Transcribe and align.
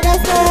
corazón. 0.00 0.43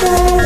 say 0.00 0.39